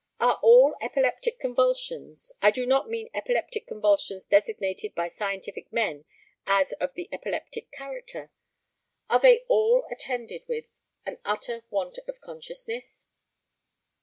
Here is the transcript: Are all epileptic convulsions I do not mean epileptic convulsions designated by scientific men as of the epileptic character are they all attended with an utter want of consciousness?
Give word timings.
Are 0.19 0.39
all 0.41 0.75
epileptic 0.81 1.39
convulsions 1.39 2.33
I 2.41 2.49
do 2.49 2.65
not 2.65 2.89
mean 2.89 3.11
epileptic 3.13 3.67
convulsions 3.67 4.25
designated 4.25 4.95
by 4.95 5.09
scientific 5.09 5.71
men 5.71 6.05
as 6.47 6.71
of 6.79 6.95
the 6.95 7.07
epileptic 7.11 7.69
character 7.71 8.31
are 9.11 9.19
they 9.19 9.41
all 9.47 9.85
attended 9.91 10.47
with 10.47 10.65
an 11.05 11.19
utter 11.23 11.65
want 11.69 11.99
of 12.07 12.19
consciousness? 12.19 13.09